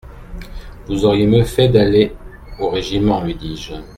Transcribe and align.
Vous 0.87 1.05
auriez 1.05 1.27
mieux 1.27 1.43
fait 1.43 1.69
d'aller 1.69 2.11
au 2.57 2.69
régiment, 2.71 3.21
lui 3.23 3.35
dis-je. 3.35 3.73